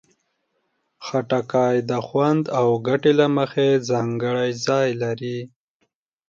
خټکی 1.05 1.75
د 1.89 1.91
خوند 2.05 2.43
او 2.59 2.67
ګټې 2.87 3.11
له 3.19 3.27
مخې 3.37 3.67
ځانګړی 3.89 4.49
ځای 4.65 4.87
لري. 5.01 5.37